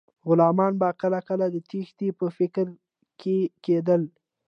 غلامان 0.27 0.73
به 0.81 0.89
کله 1.01 1.19
کله 1.29 1.45
د 1.51 1.55
تیښتې 1.69 2.09
په 2.19 2.27
فکر 2.37 2.65
کې 3.19 3.37
کیدل. 3.65 4.01